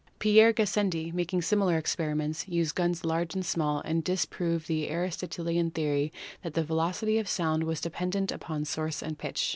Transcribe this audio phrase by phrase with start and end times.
[0.17, 6.11] Pierre Gassendi, making similar experiments, used guns large and small and disproved the Aristotelian theory
[6.41, 9.49] that the velocity of sound was dependent upon source and pitch.